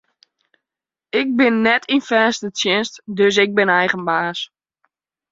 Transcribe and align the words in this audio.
Ik 1.19 1.27
bin 1.39 1.55
net 1.67 1.83
yn 1.95 2.03
fêste 2.09 2.47
tsjinst, 2.51 2.93
dus 3.17 3.35
ik 3.45 3.51
bin 3.57 3.69
eigen 3.81 4.03
baas. 4.09 4.39